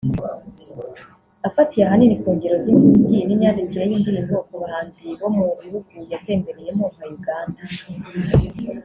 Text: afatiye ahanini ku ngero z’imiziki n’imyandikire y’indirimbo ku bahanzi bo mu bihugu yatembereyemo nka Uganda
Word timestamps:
afatiye 1.47 1.83
ahanini 1.85 2.15
ku 2.21 2.27
ngero 2.35 2.55
z’imiziki 2.63 3.17
n’imyandikire 3.25 3.83
y’indirimbo 3.87 4.35
ku 4.47 4.53
bahanzi 4.61 5.03
bo 5.19 5.27
mu 5.35 5.43
bihugu 5.61 5.91
yatembereyemo 6.11 6.85
nka 6.93 7.05
Uganda 7.15 7.61